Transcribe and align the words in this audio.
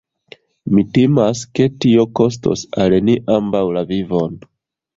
Mi 0.77 0.83
timas, 0.97 1.41
ke 1.59 1.67
tio 1.85 2.07
kostos 2.21 2.65
al 2.87 2.99
ni 3.11 3.17
ambaŭ 3.39 3.65
la 3.79 3.87
vivon. 3.95 4.39